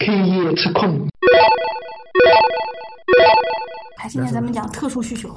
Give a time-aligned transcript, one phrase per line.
[0.00, 1.06] K 夜吃控，
[3.96, 5.32] 还今天咱们讲特殊需求，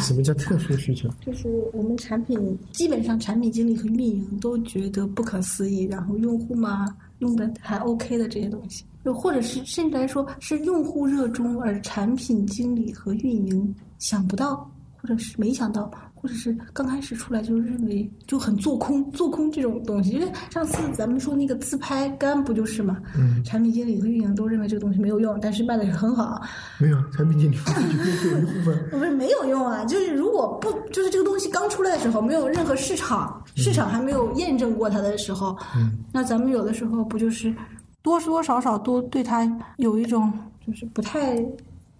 [0.00, 1.06] 什么叫特殊需求？
[1.20, 6.86] 就是我们产品基本上产品经理和运营都觉得不可思议，然后用户嘛
[7.18, 15.90] 用的还 OK 的这些东西，又或者是甚至来说是用户热衷，而产品经理和运营想不到，或者是没想到，
[16.24, 20.12] 或者是刚开始出来就认为就很做空，做空这种东西。
[20.12, 26.40] 因为上次咱们说那个自拍杆不就是嘛，嗯产品经理和运营都认为这个东西没有用，但是卖的也很好。
[26.78, 27.56] 没有，产品经理
[28.32, 28.74] 有一部分。
[28.90, 37.54] 不是没有用啊，就是如果不就是这个东西刚出来的时候，没有任何市场，市场还没有验证过它的时候，嗯那咱们有的时候不就是
[38.02, 39.46] 多多少少都对它
[39.76, 40.32] 有一种
[40.66, 41.36] 就是不太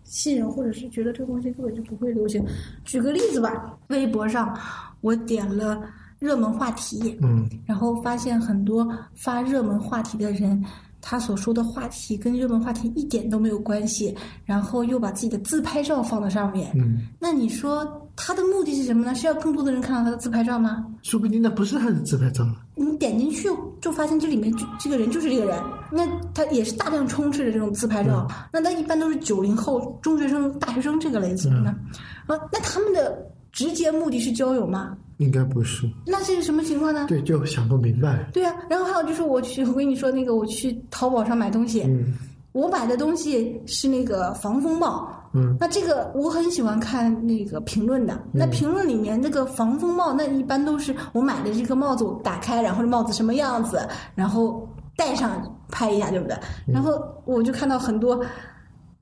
[0.04, 2.44] 信任，或者是觉得这个东西根本就不会流行。
[2.84, 4.56] 举个例子吧，微博上
[5.00, 5.82] 我点了
[6.18, 10.64] 热门话题，嗯然后发现很多发热门话题的人，
[11.00, 16.70] 他所说的话题跟热门话题一点都没有关系，然后又把自己的自拍照放到上面。
[16.74, 19.14] 嗯，那你说他的目的是什么呢？
[19.14, 20.86] 是要更多的人看到他的自拍照吗？
[21.02, 22.46] 说不定那不是他的自拍照。
[22.74, 23.48] 你点进去
[23.80, 31.70] 就发现这里面就这个人就是这个人，那他也是大量充斥着这种自拍照，那他一般都是九零后、中学生、大学生这个类型的，
[32.26, 34.96] 啊，那他们的直接目的是交友吗？
[35.18, 37.06] 应该不是，那这是什么情况呢？
[37.08, 38.28] 对，就想不明白。
[38.32, 42.14] 对啊，然后还有就是我去，我跟你说那个我去淘宝上买东西，嗯
[42.50, 45.08] 我买的东西是那个防风帽。
[45.34, 45.56] 嗯。
[45.60, 56.36] 那这个我很喜欢看那个评论的，那评论里面那个防风帽，那一般都是我买的这个帽子，我打开，然后这帽子什么样子，然后戴上拍一下，对不对？
[56.66, 58.24] 然后我就看到很多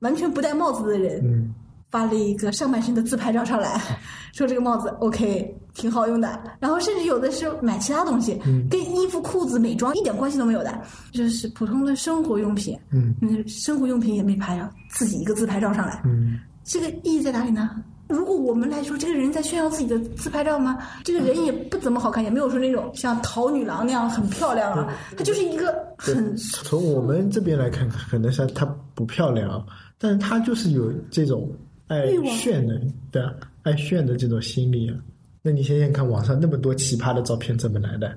[0.00, 1.54] 完全不戴帽子的人，嗯。
[1.90, 3.78] 发了一个上半身的自拍照上来，
[4.32, 6.40] 说这个帽子 OK 挺好用的。
[6.58, 10.80] 然后甚至有的是买其他东西，嗯跟衣服、裤子、美妆一点关系都没有的，
[11.12, 12.78] 就是普通的生活用品。
[12.90, 17.70] 嗯嗯，生活用品也没拍啊，自己一个自拍照上来，嗯，这个意义在哪里呢？
[18.08, 20.76] 如果我们来说，这个人在炫耀自己的自拍照吗？
[21.02, 29.64] 这个人也不怎么好看，也没有说那种像桃女郎那样很漂亮啊，他就是一个很从我们这边来看，可能是她不漂亮，
[29.96, 31.50] 但是她就是有这种
[31.86, 32.06] 爱
[32.36, 32.78] 炫的，
[33.10, 33.32] 对啊，
[33.62, 34.96] 爱炫的这种心理啊。
[35.42, 38.16] 那你想想看，网上那么多奇葩的照片怎么来的，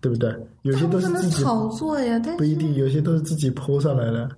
[0.00, 0.34] 对不对？
[0.62, 4.28] 有些都是自己炒作呀，但是不一定，有些都是自己 PO 上来的。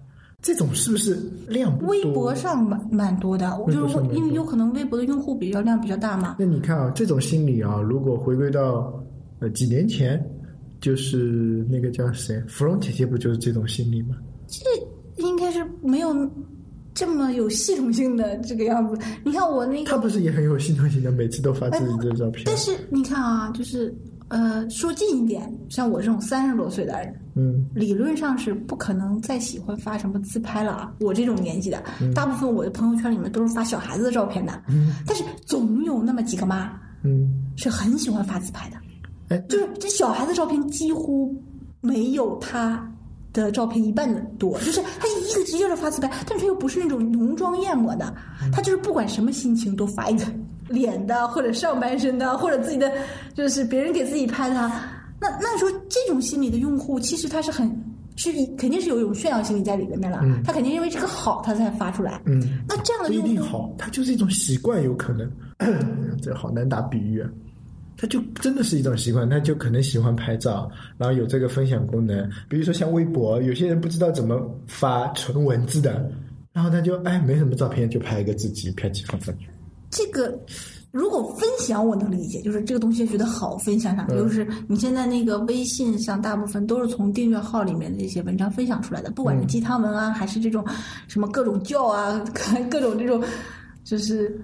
[0.41, 1.19] 这种是不是
[1.49, 1.91] 量不多？
[1.91, 6.37] 微博上蛮蛮多的，我就是因为有可能微博的用户比较量比较大嘛。
[6.39, 9.03] 那你看啊，这种心理啊，如果回归到
[9.41, 10.25] 呃几年前，
[10.81, 14.17] 就是那个叫谁，芙蓉姐姐不就是这种心理吗？
[14.47, 16.13] 这应该是没有
[16.99, 19.01] 这么有系统性的这个样子。
[19.25, 22.43] 你看我那个，他不是也很有系统性的，每次都发自己的照片。
[22.45, 23.95] 但是你看啊，就是
[24.27, 30.93] 呃，说近一点，像我这种三十多岁的人，嗯理论上是不可能再喜欢发什么自拍了啊。
[30.99, 31.81] 我这种年纪的，
[32.17, 36.69] 大部分我的朋友圈里面都是发小孩子的照片的，嗯但是总有那么几个妈
[37.05, 38.77] 嗯，是很喜欢发自拍的。
[39.29, 41.33] 哎，就是这小孩子照片几乎
[41.81, 42.93] 没有他
[43.33, 48.15] 的照片一半的多，就是他一个劲儿的发自拍，但是他又不是那种浓妆艳抹的，
[48.53, 50.25] 他就是不管什么心情都发一个
[50.69, 52.93] 脸的或者上半身的或者自己的，
[53.35, 54.55] 就是别人给自己拍的。
[55.21, 57.69] 那那说这种心理的用户，其实他是很
[58.17, 62.21] 是肯定是有一种炫耀心理在里面了，他肯定认为这个好，他才发出来。
[62.25, 65.31] 嗯，那这样的不一用户，定好，他就是一种习惯，有可能。
[66.23, 67.29] 这好难打比喻啊。
[68.01, 72.31] 他就真的是一种习惯，他就可能喜欢拍照，然后有这个分享功能。
[72.49, 76.09] 比如说像微博，有些人不知道怎么发纯文字的，
[76.53, 79.49] 然后他就哎没什么照片，就拍一个自己拍几张上去。
[79.91, 80.39] 这个
[80.93, 90.65] 如果分享我能理解，就是这个东西觉得好分享上，就是你现在那个微信上大部分都是从订阅号里面的一些文章分享出来的，不管是鸡汤文啊，还是这种
[91.09, 92.25] 什么各种教啊，
[92.71, 93.23] 各种这种
[93.83, 94.41] 就是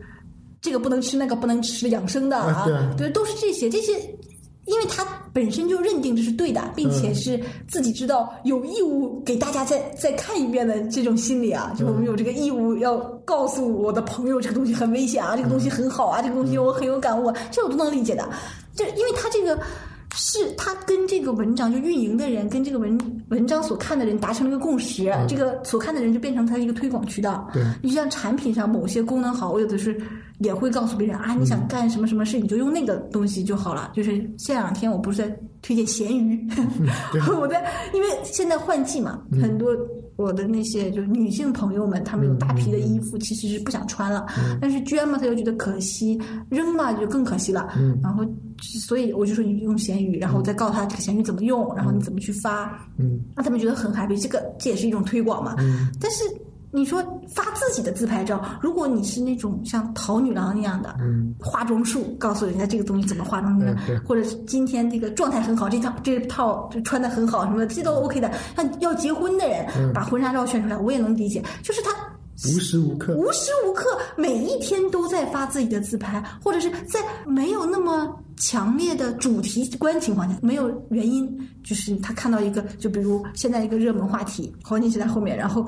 [0.64, 3.92] 这个不能吃那个不能吃养生的啊啊对啊，对，都是这些这些。
[4.66, 7.38] 因为他本身就认定这是对的，并且是
[7.68, 12.96] 自己知道有义务给大家再再看一遍的这种心理啊，就我们有这个义务要
[13.26, 18.26] 告诉我的朋友这个东西很危险啊，这个东西很好啊，这个东西我很有感悟，这我都能理解的。
[18.74, 19.60] 就因为他这个
[20.16, 27.48] 是他跟这个文章就运营的人跟这个文文章所看的人达成了一个共识，这个所看的人就变成他的一个推广渠道。
[27.52, 27.62] 对。
[27.82, 30.00] 你就像产品上某些功能好，我有的是
[30.38, 33.90] 也会告诉别人啊，你想干什么什么事，你就用那个东西就好了。
[33.94, 36.48] 就是这两天我不是在推荐咸鱼，
[37.40, 39.74] 我在因为现在换季嘛，很多
[40.16, 44.26] 我的那些就是女性朋友们，她们有大批的衣服，其实是不想穿了，
[44.60, 47.72] 但是捐嘛，她又觉得可惜，扔嘛就更可惜了。
[48.02, 48.24] 然后
[48.86, 54.20] 所以我就说你用闲鱼，然后再告诉她这个闲鱼怎么用，然后你怎么去发，嗯，让他们觉得很 happy。
[54.20, 55.56] 这个这也是一种推广嘛。
[56.00, 56.24] 但是
[56.74, 57.00] 你说
[57.32, 68.28] 发自己的自拍照，如果你是那种像淘女郎那样的，嗯，化妆术，告诉人家这个东西怎么化妆的嗯，或者是今天这个状态很好，这套这套就穿的很好什么的，这都 OK 的。
[68.56, 71.90] 像要结婚的人嗯把婚纱照炫出来，我也能理解，就是他
[72.52, 85.64] 无时无刻无时无刻每一天都在发自己的自拍，或者是在没有那么强烈的主题观情况下，没有原因，就是他看到一个，就比如现在一个热门话题黄金时代后面，然后。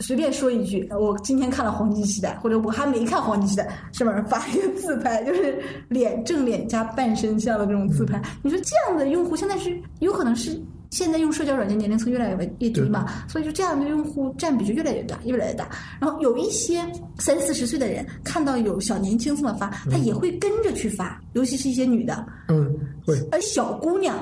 [0.00, 8.20] 随便说一句，我今天看了黄金时代，或者我还没看黄金时代，上面发一个自拍，就是脸正脸加半身像的这种自拍。
[8.42, 10.60] 你说这样的用户现在是有可能是
[10.90, 15.68] 现在用社交软件年龄层越来越越低嘛，所以就这样的用户占比就越来越大，越来越大。
[16.00, 16.84] 然后有一些
[17.18, 22.72] 三四十岁的人看到有小年轻这么发，他也会跟着去发，尤其是一些女的，嗯，
[23.04, 24.16] 会，而小姑娘，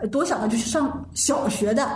[0.00, 0.48] 呃多小呢？
[0.48, 1.88] 就是上小学的，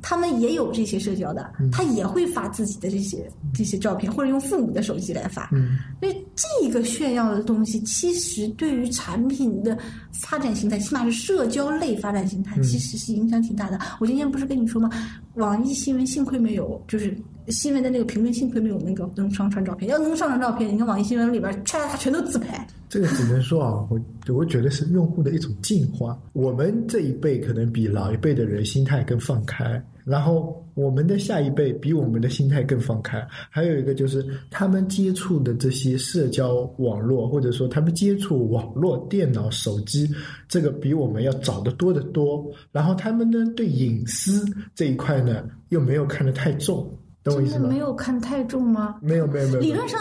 [0.00, 5.48] 他们也有这些社交的，他也会发自己的这些这些照片，或者用父母的手机来发。
[5.52, 9.76] 嗯，所以这个炫耀的东西，其实对于产品的
[10.12, 13.78] 发展形态，起码是社交类发展形态，其实是影响挺大的。
[14.00, 14.90] 我今天不是跟你说吗？
[15.34, 17.16] 网易新闻幸亏没有，就是
[17.48, 22.66] 新闻的那个评论幸亏没有那个能上传照片，要能上传照片，你看网易新闻里边唰唰唰全都自拍。
[22.88, 24.00] 这个只能说啊，我
[24.34, 26.18] 我觉得是用户的一种进化。
[26.32, 33.26] 我们这一辈可能比老一辈的人心态更放开，然后我们的下一辈比我们的心态更放开。
[33.50, 40.08] 还有一个就是他们接触的这些社交网络，或者说他们接触网络、电脑、手机，
[40.48, 42.50] 这个比我们要早得多得多。
[42.72, 44.44] 然后他们呢，对隐私
[44.74, 46.88] 这一块呢，又没有看得太重，
[47.22, 47.76] 懂我意思吗没？
[47.76, 48.96] 有看太重吗？
[49.02, 49.60] 没有，没有，没有。
[49.60, 50.00] 理论上，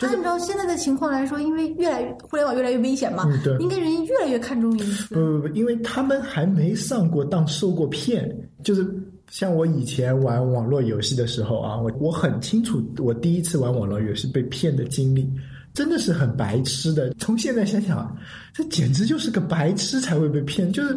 [0.00, 5.14] 按照现在的情况来说，因为越来越互联网越来越危险嘛，嗯对应该人越来越看重隐私。
[5.14, 8.36] 不不不，因为他们还没上过当，受过骗。
[8.62, 8.84] 就是
[9.30, 15.30] 像我以前玩网络游戏的时候啊，我我很清楚我第一次玩网络游戏被骗的经历，
[15.74, 17.10] 真的是很白痴的。
[17.18, 18.12] 从现在想想啊，
[18.52, 20.72] 这简直就是个白痴才会被骗。
[20.72, 20.96] 就是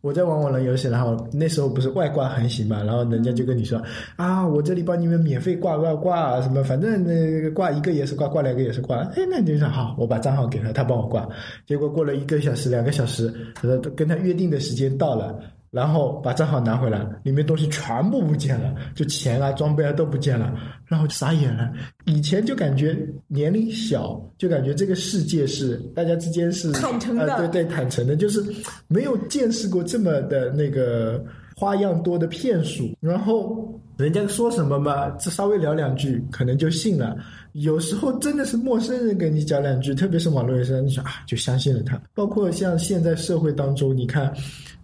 [0.00, 3.80] 我在玩网络游戏，然后那时候不是外挂横行嘛，然后人家就跟你说
[4.16, 8.96] 啊，我这里帮你们免费挂挂挂什么，反正那个挂一个也是挂，挂两个也是挂。
[8.96, 11.28] 哎，那你就说好，我把账号给他，他帮我挂。
[11.66, 15.38] 结果过了一个小时、两个小时，说，跟他约定的时间到了。
[15.74, 20.54] 然后把账号拿回来，里面东西全部不见了，就钱啊、装备啊都不见了，
[20.86, 21.68] 然后就傻眼了。
[22.04, 28.40] 以前就感觉年龄小，就感觉这个世界是大家之间是坦诚的呃，对对，坦诚的，就是
[28.86, 31.24] 没有见识过这么的那个
[31.56, 32.88] 花样多的骗术。
[33.00, 37.16] 然后人家说什么嘛，这稍微聊两句，可能就信了。
[37.54, 42.00] 有时候真的是陌生人跟你讲两句，特别是网络游戏，你想啊，就相信了他。
[42.14, 44.32] 包括像现在社会当中，你看。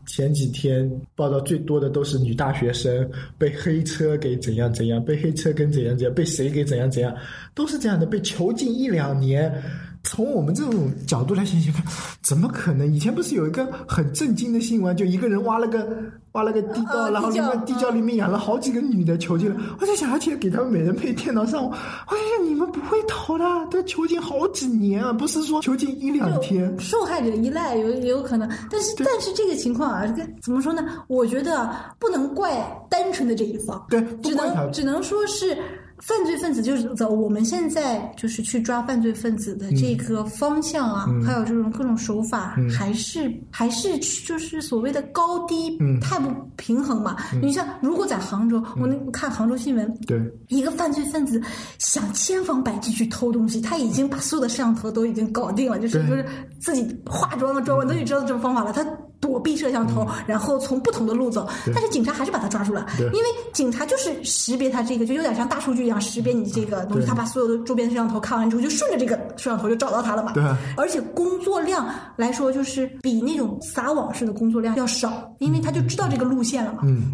[0.06, 3.08] 前几天报道最多的都是女大学生
[3.38, 7.14] 被黑车给怎样怎样，被黑车跟怎样怎样，被谁给怎样怎样，
[7.54, 9.54] 都是这样的，被囚禁一两年。
[10.02, 11.84] 从我们这种角度来想想看，
[12.22, 12.92] 怎么可能？
[12.92, 15.88] 以前不是有一个很震惊的新闻，就一个人挖了个
[16.32, 19.56] 挖了个地窖，呃然后里地窖面地窖里面养了好几个女的囚禁了。
[19.80, 21.72] 我在想，而且给他们每人配电脑上网，
[22.06, 26.74] 哎呀，你们不会逃的，都囚禁好几年啊，不是说囚禁一两天。
[26.78, 30.84] 受害者依赖有也有可能，但是但是这个情况啊，这个怎么说呢？
[31.08, 32.50] 我觉得啊不能怪
[32.88, 35.56] 单纯的这一方，对不只能只能说是
[35.98, 41.22] 犯罪分子就是走我们现在就是去抓犯罪分子的这个方向啊，嗯。
[41.22, 47.16] 还有这种各种手法，还是还是就是所谓的高低嗯太不平衡嘛。
[47.40, 51.40] 你像如果在杭州，我那我看杭州新闻，对，一个犯罪分子
[51.78, 56.24] 想千方百计去偷东西，他已经把所有的摄像头都已经搞定了，就是就是
[56.60, 58.84] 自己化妆的、妆我都已经知道这种方法了，他
[59.20, 70.32] 躲避摄像头，然后从不同的路走，但是警察还是把他抓住了，因为警察就是识别他这个，就有点像大数据一样识别你这个东西，他把所有的周边摄像头看完之后，就顺着这个摄像头就找到他了嘛。
[70.32, 70.42] 对。
[70.42, 71.86] 啊而且工作量
[72.16, 76.80] 来说，就是比那种撒网式的工作量要少，因为他就知道这个路线了嘛。
[76.84, 77.12] 嗯，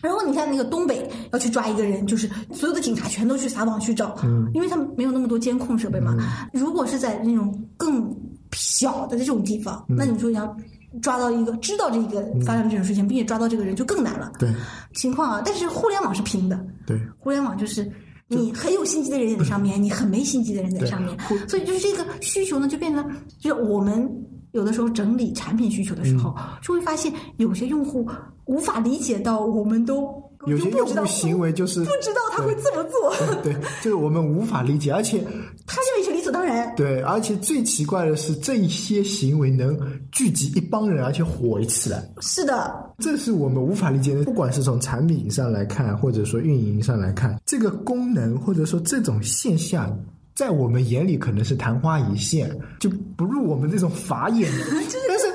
[0.00, 4.48] 然后你看那个东北要去抓一个人，就是所有的警察全都去撒网去找，嗯。
[4.54, 6.16] 因为他们没有那么多监控设备嘛。
[6.52, 8.14] 如果是在那种更
[8.52, 9.96] 小的这种地方，嗯。
[9.96, 10.56] 那你说你要
[11.00, 14.32] 抓到一个知道这个发生这种事情，并且抓到这个人就更难了。
[14.38, 14.48] 对。
[14.94, 17.88] 情况啊，但是互联网是平的，对，互联网就是
[18.26, 21.16] 你很有心机的人在上面，你很没心机的人在上面，
[21.48, 24.10] 所以就是这个需求呢，就变成就是我们
[24.52, 28.08] 有的时候整理产品需求的时候，就会发现有些用户
[28.46, 33.52] 无法理解到，我们都有些用户行为就是不知道他会这么做， 对，
[33.82, 35.18] 就是我们无法理解，而且
[35.66, 36.72] 他认为是理所当然。
[36.76, 39.76] 对，而且最奇怪的是，这一些行为能
[40.12, 44.22] 聚集一帮人，而且火起来，是的，这是我们无法理解的。
[44.24, 49.98] 不管是从产品上来看，或者说运营上来看，这个功能或者说这种现象，
[50.34, 54.48] 在我们眼里可能是昙花一现，就不入我们这种法眼。
[55.08, 55.26] 但是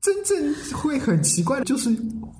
[0.00, 1.90] 真正会很奇怪的就是，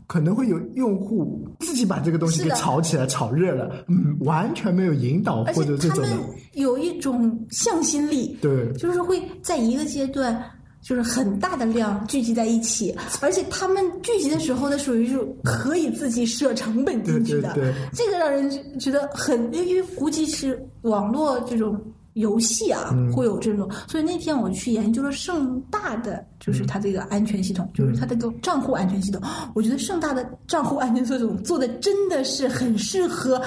[0.06, 6.10] 可能会有用户自己把这个东西给炒起来、炒热了，嗯，完全没有引导或者这种的，
[6.54, 10.42] 有一种向心力，对就是会在一个阶段。
[10.82, 17.54] 就是很大的量聚集在一起，而且他们聚集的时候呢，属于是可以自己设成本进去的。
[17.54, 21.80] 对对对这个让人觉得很，因为估计是网络这种
[22.14, 23.70] 游戏啊，嗯会有这种。
[23.88, 29.20] 所以那天我去研究了盛大的，就是它这个安全系统，就是它这个账户安全系统。
[29.54, 33.40] 我觉得盛大的账户安全系统做的真的是很适合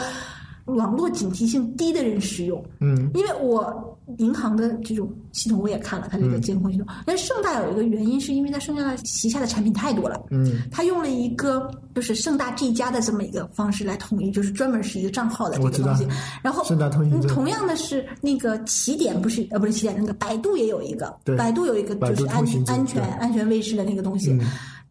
[0.65, 2.63] 网络警惕性低的人使用。
[2.79, 3.85] 嗯，因为我
[4.17, 6.88] 银行的这种系统我也看了，它这个监控系统。
[7.05, 16.07] 但是盛大有一个原因，是因为它盛大旗下的产品太多了，嗯，它用了一个就是盛大这一家的这么一个方式来统一，就是专门是一个账号的这个东西。
[16.43, 24.31] 然后盛大通行证嗯同样的是那个起点不是呃不是起点，那个百度也有一个对，百度有一个就是安安全安全卫士的那个东西。
[24.31, 24.41] 嗯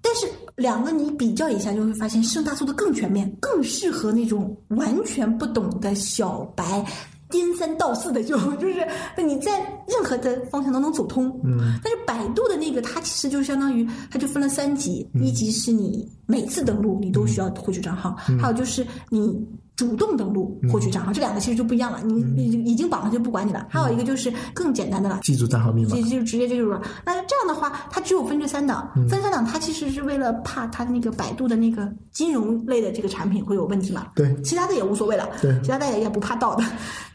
[0.07, 6.85] 但是两个你比较一下，就会发现盛大做的更全面，更适合那种完全不懂的小白。
[7.31, 11.29] 颠三倒四的就 就是，你在任何的方向都能走通。
[11.45, 15.25] 嗯，但是百度的那个，它其实就相当于，它就分了三级，嗯。
[15.25, 18.39] 一级是你每次登录你都需要获取账号，嗯。
[18.39, 22.01] 还有就是你主动登录获取账号，这两个其实就不一样了。
[22.03, 23.67] 你已经绑了就不管你了。
[23.69, 25.91] 还有一个就是更简单的了，记住账号密码。
[25.91, 26.81] 就，就直接这就是了。
[27.05, 34.07] 那这样的话，它只有分这三档，分三档，它其实是为了怕它那个百度的那个金融类的这个产品会有问题嘛？
[34.15, 34.33] 对。
[34.43, 35.59] 其他的也无所谓了，对。
[35.63, 36.63] 其他的也也不怕盗的，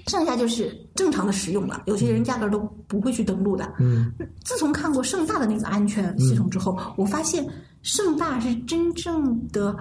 [0.10, 1.84] 剩下就是正常的使用了。
[1.86, 3.72] 有些人压根儿都不会去登录的。
[3.80, 4.12] 嗯，
[4.44, 7.46] 自从看过盛大的那个安全系统之后，我发现
[7.84, 9.78] 盛大是真正的。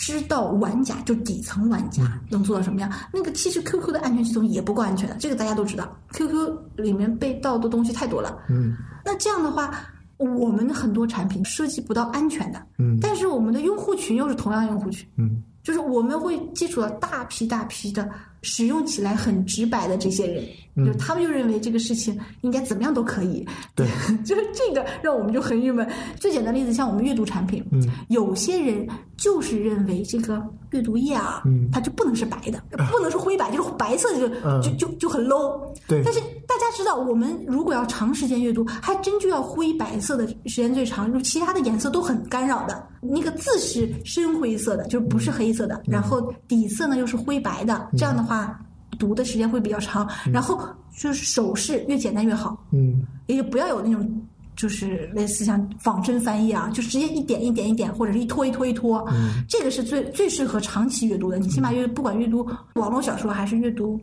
[0.00, 2.88] 知道玩家就底层玩家能做到什么样？
[3.12, 5.92] 那个其实 QQ 的安全系统也不够安全的，这个大家都知道。
[6.12, 8.38] QQ 里面被盗的东西太多了。
[8.48, 9.74] 嗯，那这样的话，
[10.18, 18.08] 我们很多产品涉及不到安全的，嗯但是我们的用户群又是同样用户群，嗯，就是我们会接触到大批大批的
[18.42, 20.44] 使用起来很直白的这些人，
[20.78, 23.86] 就是他们就认为这个事情应该怎么样都可以，对，
[24.24, 25.88] 就是这个让我们就很郁闷。
[26.18, 35.60] 最简单的例子，像我们阅读产品，嗯，有些人就是认为这个阅读页啊，嗯它就不能是白的，不能是灰白，就是白色的就、嗯就就就很 low。
[35.86, 42.86] 对但是大家知道，我们如果要长时间阅读，还真就要灰白色的时间最长，就其他的颜色都很干扰的。
[43.00, 48.58] 那个字是深灰色的，就是不是黑色的，然后底色呢又是灰白的，这样的话
[48.98, 50.08] 读的时间会比较长。
[50.32, 50.58] 然后
[50.96, 54.22] 就是手势越简单越好，嗯，也就不要有那种。
[54.58, 61.38] 就是类似像仿真翻译啊，就是直接一点一点一点，或者是一拖一拖一拖，嗯这个是最最适合长期阅读的。
[61.38, 64.00] 你起码阅不管阅读网络小说还是阅读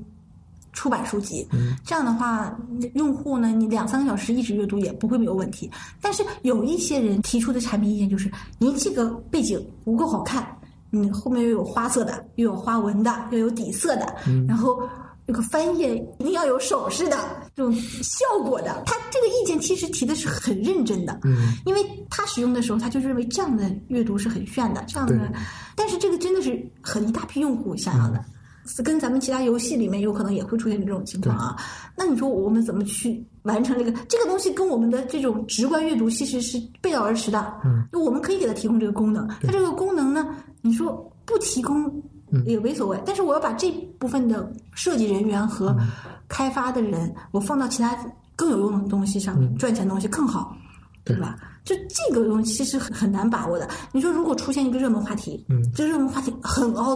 [0.71, 2.57] 出版书籍，嗯这样的话，
[2.93, 5.69] 用户呢，你两三个小时一直阅读也不会没有问题。
[5.99, 10.47] 但是有一些人提出的产品意见就是，您这个背景不够好看，
[10.89, 14.15] 你后面又有花色的，又有花纹的，又有底色的，
[14.47, 14.81] 然后。
[15.27, 17.17] 这个翻页一定要有手势的
[17.55, 25.33] 这种效果的，他这个意见其实提的是很认真的，嗯，因为他使用的时候他就认为这样的阅读是很炫的，这样的，
[25.75, 28.23] 但是这个真的是很一大批用户想要的，
[28.83, 31.55] 跟咱们其他游戏里面有可能也会出现这种情况啊。
[31.97, 33.91] 那你说我们怎么去完成这个？
[34.07, 37.53] 这个东西跟我们的这种直观阅读其实是背道而驰的。
[37.63, 40.27] 嗯，我们可以给它提供这个功能，它这个功能呢，
[40.65, 42.01] 你说不提供
[42.43, 45.77] 也没所谓，但是我要把这部分的设计人员和
[46.27, 47.95] 开发的人，我放到其他
[48.35, 50.57] 更有用的东西上面，赚钱的东西更好，
[51.03, 51.15] 对。
[51.17, 51.37] 吧？
[51.63, 53.67] 就这个东西其实很很难把握的。
[53.91, 56.95] 你说如果出现一个热门话题，嗯，这热门话题很凹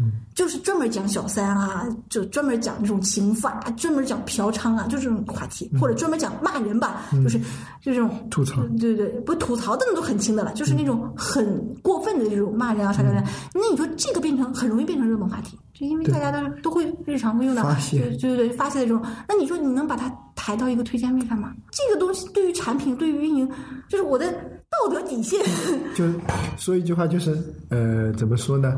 [0.00, 7.38] 糟，就是专门讲小三啊，就专门讲这种情妇啊，专门讲嫖娼啊，就这种话题，或者专门讲骂人吧，就是
[7.82, 13.24] 就这种吐槽对对，不吐槽的那都很轻的了，就是那种很过分的这种骂人啊、啥啥啥。
[13.54, 19.02] 那你说这个变成很容易变成热门话题，就因为大家都都会日常会用到，发泄对对对发泄的这种。
[19.28, 21.52] 那你说你能把它抬到一个推荐位上吗？
[21.70, 23.48] 这个东西对于产品、对于运营，
[23.88, 25.40] 就是我的道德底线。
[25.94, 26.04] 就
[26.56, 27.36] 说一句话，就是
[27.68, 28.72] 呃，怎么说呢？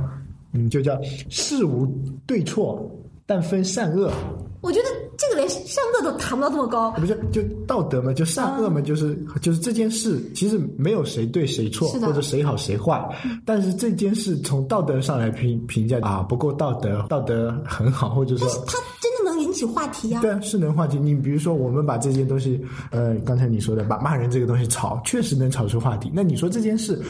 [0.52, 1.86] 嗯，就叫事无
[2.26, 2.90] 对错，
[3.26, 4.12] 但分善恶。
[4.60, 4.86] 我觉得
[5.18, 6.92] 这个连善恶都谈不到这么高。
[6.92, 13.04] 不是就道德嘛，就善恶嘛，就是就是这件事其实没有谁对谁错或者谁好谁坏，
[13.44, 20.96] 但是这件事从道德上来评评价啊不够道德，道德很好，或者说它真的能引起话题呀、对啊，是能话题。
[20.96, 22.60] 你比如说，我们把这件东西，
[22.92, 26.08] 呃，刚才你说的，把骂人这个东西炒，确实能炒出话题。
[26.14, 27.02] 那你说这件事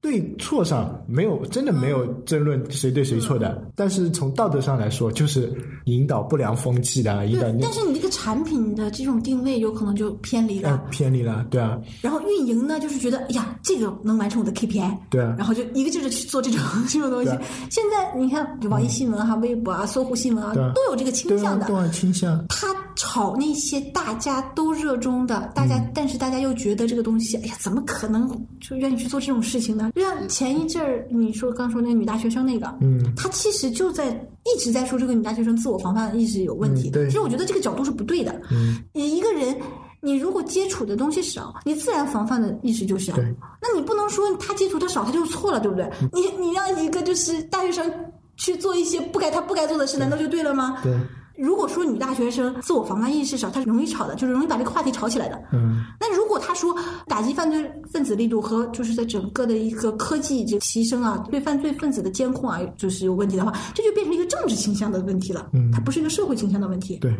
[0.00, 5.52] 对错上没有真的没有争论谁对谁错的，但是从道德上来说，就是
[5.86, 10.70] 引导不良风气的，引导，你但是你这个产品的这种定位有可能就偏离了。
[10.70, 17.42] 呃偏离了，对啊，然后运营呢，就是觉得哎呀，这个能完成我的 KPI，对啊然后就一个劲儿的去做这种这种东西啊。
[17.70, 21.66] 现在你看，就网易新闻哈、微博啊、搜狐新闻啊，啊都有这个倾向的。
[21.66, 22.46] 都有倾向。
[22.48, 28.28] 他炒那些大家都热衷的，大嗯家、但是大家又觉得这个东西，哎呀，怎么可能
[28.60, 29.85] 就愿意去做这种事情呢？
[29.94, 34.08] 就像前一阵儿你说刚说那个女大学生那个，嗯，她其实就在
[34.44, 36.90] 一直在说这个女大学生自我防范意识有问题。
[36.90, 38.34] 嗯对其实我觉得这个角度是不对的。
[38.50, 39.56] 嗯，你一个人。
[40.02, 43.16] 你如果接触的东西少，你自然防范的意识就少。
[43.16, 43.24] 对
[43.60, 45.84] 那你不能说他接触的少，他就错了，对不对？
[46.00, 47.90] 嗯你你让一个就是大学生
[48.36, 50.78] 去做一些不该他不该做的事，难道就对了吗？
[50.80, 50.92] 对，
[51.36, 55.40] 如果说女大学生自我防范意识少，她是容易吵的，就是容易把这个话题吵起来的。
[55.52, 56.74] 嗯，那如果他说
[57.06, 65.48] 打击犯罪分子力度和就是在整个的一个科技就提升啊，对犯罪分子的监控啊，就是有问题的话，这就变成一个政治倾向的问题了。
[65.52, 66.96] 嗯它不是一个社会倾向的问题。
[66.96, 67.14] 对，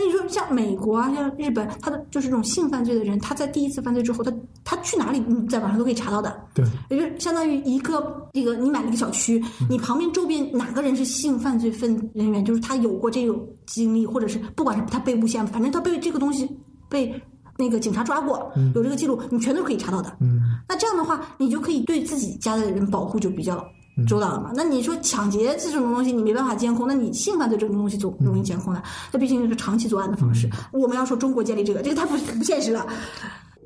[0.00, 4.32] 那你说像美国啊，像日本，他的就是这种性犯罪的人，他在第一次犯罪之后，他
[4.64, 6.42] 他去哪里，你在网上都可以查到的。
[6.54, 16.48] 对，也就是相当于一个这个你买了一个小区，你旁边周边哪个人是性犯罪分人员，就是他有过这种经历，或者是不管是他被诬陷，反正他被这个东西
[16.88, 17.14] 被
[17.58, 20.16] 那个警察抓过，有这个记录，你全都可以查到的。
[20.22, 23.62] 嗯，那这样的话，你就可以对自己家的人保护就比较
[24.06, 24.50] 周到了嘛。
[24.54, 30.48] 那你说抢劫这种东西你没办法监控，那你性犯罪这种东西总容易监控的，那毕竟是长期作案的方式。
[30.72, 32.86] 我们要说中国建立这个，这个太不不现实了。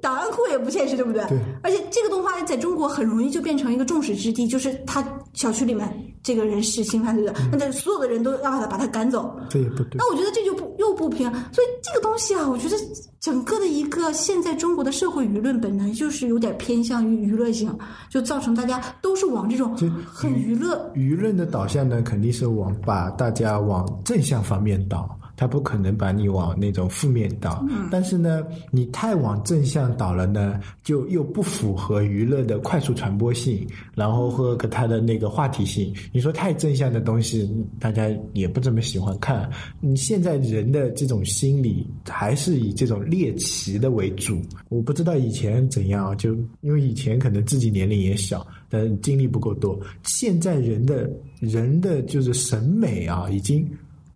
[0.04, 1.24] 档案库也不现实，对不对？
[1.28, 1.38] 对。
[1.62, 5.90] 而且这个动画在中国很容易就变成一个众矢之的，就是他小区里面
[6.22, 9.34] 这个人是性犯罪的，那这所有的人都要把他把他赶走。
[9.48, 9.96] 这也不对。
[9.96, 12.76] 那我觉得这就不又不平，所以这个东西啊，我觉得
[13.18, 17.74] 整个的一个现在中国的社会舆论本来就是有点偏向于娱乐性，
[18.10, 19.74] 就造成大家都是往这种
[20.06, 20.92] 很娱乐。
[20.94, 27.64] 舆论的导向呢，肯定是往把大家往正向方面导，他不可能把你往那种负面导。
[27.90, 35.94] 但是呢，你太往正向导了呢，就又不符合娱乐的快速传播性，然后和个它的那个话题性。
[36.12, 39.48] 你说太正向的东西，大家也不怎么喜欢看。
[39.80, 44.40] 你现在人的这种心理还是以这种猎奇的为主。
[44.68, 49.78] 我不知道以前怎样，就因为以前可能自己年龄也小，但经历不够多。
[50.02, 53.68] 现在人的人的就是审美啊，已经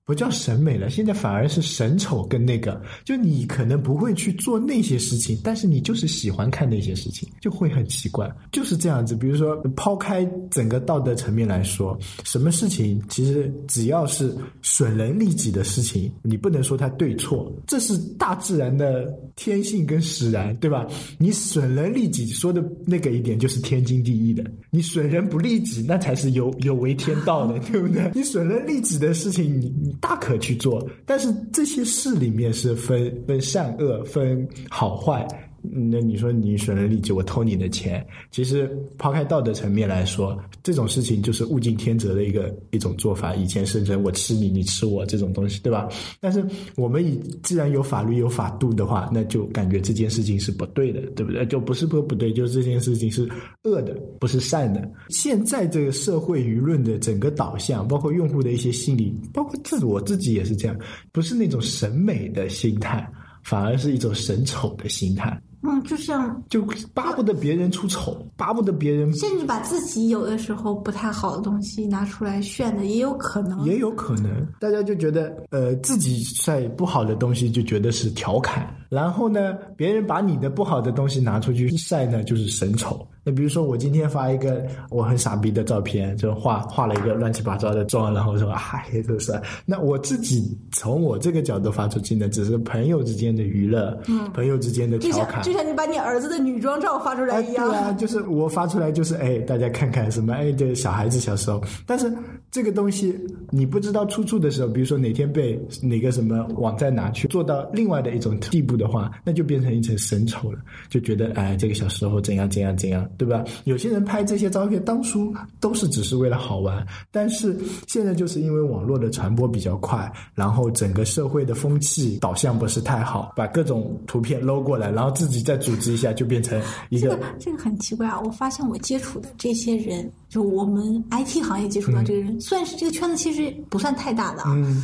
[0.08, 9.14] 不叫审美了，现在反而是审丑跟那个，就你可能不会去做那些事情，但是你就是喜欢看那些事情，就会很奇怪，就是这样子。
[9.14, 11.94] 比如说，抛开整个道德层面来说，
[12.24, 20.86] 什么事情其实只要是损人利己的事情，你不能说它对错，这是大自然的天性跟使然，对吧？
[21.18, 28.10] 你损人利己说的那个一点就是天经地义的，你损人不利己那才是有有违天道的，对不对？
[28.14, 35.26] 你损人利己的事情，你你大可去做，但是这些事里面是分分善恶、分好坏。
[35.62, 43.34] 那你说你损人利己，我偷你的钱，其实抛开道德层面来说，这种事情就是物竞天择的一个一种做法。
[43.34, 45.88] 以前是人我吃你，你吃我这种东西，对吧？
[46.20, 46.44] 但是
[46.76, 51.44] 我们以既然有法律有法度的话，那就感觉这件事情是不对的，对不对？
[51.46, 53.28] 就不是说不对，就是这件事情是
[53.64, 54.88] 恶的，不是善的。
[55.08, 60.78] 现在这个社会舆论的整个导向，包括用户的一些心理，包括自我自己也是这样，
[61.12, 63.06] 不是那种审美的心态，
[63.42, 65.40] 反而是一种审丑的心态。
[65.62, 73.64] 嗯，就像就巴不得别人出丑，巴不得别人甚至把自己有的时候不太好的东西拿出来炫的，也有可能。
[73.64, 83.06] 也有可能，大家就觉得呃自己晒不好的东西就觉得是调侃，然后呢，别人把你的不好的东西拿出去晒呢，就是神丑。
[83.28, 95.52] 那比如说我今天发一个我很傻逼的照片，就画画了一个乱七八糟的妆，然后说哎这是，那我自己从我这个角度发出去呢，只是朋友之间的娱乐，嗯，朋友之间的就调侃像就。
[95.52, 97.68] 像你把你儿子的女装照发出来啊，一样。
[97.68, 102.10] 对啊，就是我发出来就是哎，大家看看什么哎，这小孩子小时候，但是
[102.50, 103.14] 这个东西
[103.50, 113.44] 你不知道出处的时候，比如说哪天被哪个什么网站拿去做到另外的一种地步的话，那就变成一层神丑了，就觉得哎，这个小时候怎样怎样怎样，对吧？
[113.64, 128.20] 有些人拍这些照片当初都是只是为了好玩，但是现在就是因为网络的传播比较快，然后整个社会的风气导向不是太好，把各种图片搂过来，然后自己再组织一下，就变成一个这个这个很奇怪啊！
[128.24, 134.54] 我发现我接触的这些人，就我们 IT 行业接触到这个人，算是这个圈子其实不算太大的啊。
[134.54, 134.82] 嗯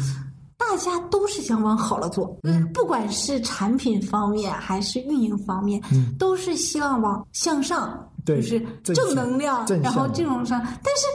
[0.57, 11.07] 大家都是想往好了做，嗯，不管是产品方面还是运营方面，嗯，都是希望往向上，对就是正能量，然后向这种上，但是。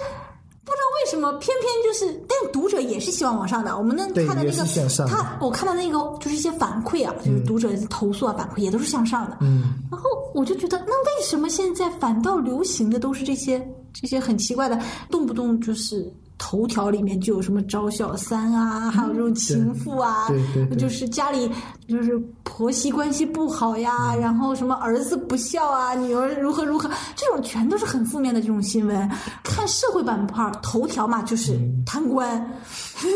[0.62, 3.76] 不知道为什么，偏偏就是，但是读者也是希望往上的。
[3.76, 4.64] 我们能看到那个
[5.08, 9.38] 他，我看到那个就是一些反馈啊，就是读者投诉啊，反馈也都是向上的。
[9.42, 13.60] 嗯，然后我就觉得，那为什么现在反倒流行的都是这些
[13.92, 16.08] 这些很奇怪的，动不动就是
[16.40, 21.52] 头条里面就有什么招小三啊，还有这种情妇啊，对对对就是家里
[21.88, 29.08] 就是婆媳关系不好呀，然后什么儿子不孝啊，女儿如何如何，这种全都是很负面的这种新闻。
[29.44, 32.40] 看社会板块头条嘛，就是贪官，
[33.00, 33.16] 就是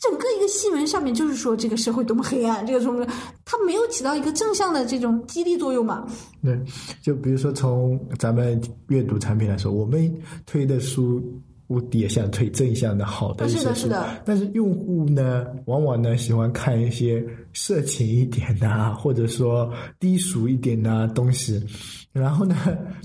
[0.00, 3.06] 整个一个新闻上面就是说这个社会多么黑暗，这个什么，
[3.44, 6.06] 它没有起到一个正向的这种激励作用嘛。
[6.42, 6.58] 对，
[7.02, 10.10] 就比如说从咱们阅读产品来说，我们
[10.46, 11.22] 推的书。
[11.70, 21.64] 我也想推正向的好的一些是的书，是的但是用户呢，往往呢喜欢看一些色情一点的啊， 或者说低俗一点的东西，
[22.12, 22.56] 然后呢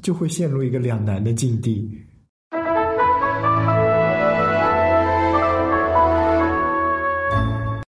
[0.02, 1.88] 就会陷入一个两难的境地。